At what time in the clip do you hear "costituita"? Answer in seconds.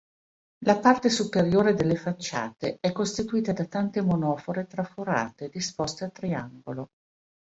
2.91-3.53